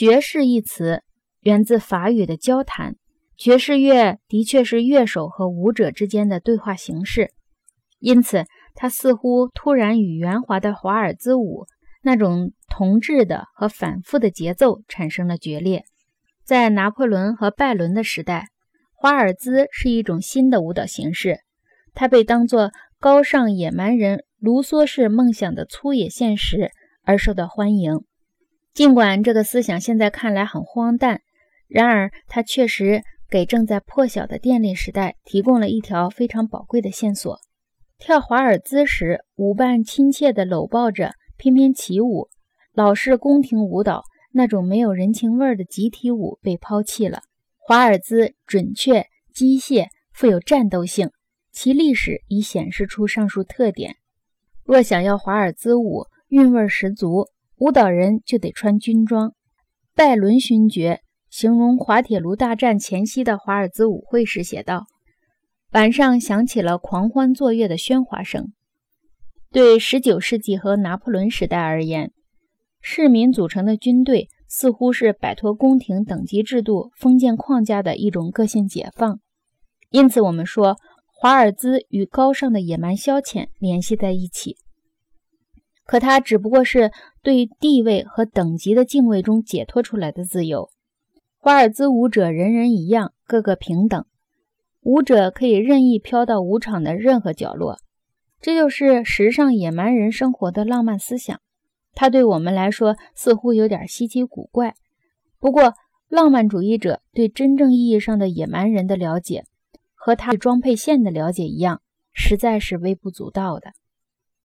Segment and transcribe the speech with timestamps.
[0.00, 1.02] 爵士一词
[1.40, 2.96] 源自法语的交谈，
[3.36, 7.34] 爵士乐的确是乐手和舞者之间的对话形式，
[7.98, 11.66] 因此它似乎突然与圆滑的华尔兹舞
[12.02, 15.84] 那种同质的和反复的节奏产生了决裂。
[16.46, 18.46] 在拿破仑和拜伦的时代，
[18.94, 21.40] 华尔兹是一种新的舞蹈形式，
[21.92, 26.70] 它被当作高尚野蛮人卢梭式梦想的粗野现实
[27.04, 28.00] 而受到欢迎。
[28.72, 31.22] 尽管这个思想现在看来很荒诞，
[31.66, 37.38] 然而它确实给正在破晓的电力时代提供了一条非常宝贵的线索。
[37.98, 42.28] 跳华尔兹时，舞伴亲切地搂抱着，翩翩起舞。
[42.72, 47.22] 老式宫廷舞蹈那种没有人情味的集体舞被抛弃了。
[47.58, 51.10] 华尔兹准确、机械、富有战斗性，
[51.52, 53.96] 其历史已显示出上述特点。
[54.64, 57.26] 若想要华尔兹舞韵味十足，
[57.60, 59.34] 舞蹈人就得穿军装。
[59.94, 64.86] 拜伦勋爵形容滑铁卢大战前夕的华尔兹舞会时写道
[65.72, 68.54] ：“晚上响起了狂欢作乐的喧哗声。”
[69.52, 72.12] 对19世纪和拿破仑时代而言，
[72.80, 79.20] 市民组成的军队似乎是摆脱宫廷等级制度封建框架的一种个性解放。
[79.90, 80.78] 因此，我们说
[81.12, 84.56] 华尔兹与高尚的野蛮消遣联系在一起。
[85.90, 90.70] 可它只不过是对地位和等级的敬畏中解脱出来的自由。
[91.36, 94.06] 华尔兹舞者人人一样，个个平等，
[94.82, 97.78] 舞者可以任意飘到舞场的任何角落。
[98.40, 101.40] 这就是时尚野蛮人生活的浪漫思想。
[101.92, 104.76] 它对我们来说似乎有点稀奇古怪。
[105.40, 105.74] 不过，
[106.08, 109.42] 浪漫主义者对真正意义上的野蛮人的了解，
[109.96, 111.82] 和他对装配线的了解一样，
[112.12, 113.72] 实在是微不足道的。